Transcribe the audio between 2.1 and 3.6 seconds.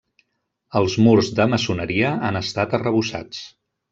han estat arrebossats.